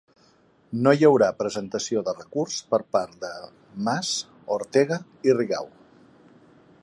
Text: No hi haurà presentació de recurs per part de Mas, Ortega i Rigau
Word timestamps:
No 0.85 0.93
hi 0.99 1.05
haurà 1.09 1.27
presentació 1.41 2.01
de 2.07 2.15
recurs 2.21 2.55
per 2.71 2.79
part 2.97 3.13
de 3.25 3.31
Mas, 3.89 4.13
Ortega 4.59 5.01
i 5.31 5.37
Rigau 5.41 5.69